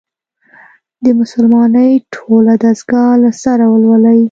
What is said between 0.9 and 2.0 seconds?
د «مسلمانۍ